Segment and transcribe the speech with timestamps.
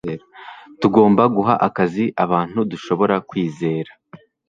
[0.79, 3.91] tugomba guha akazi abantu dushobora kwizera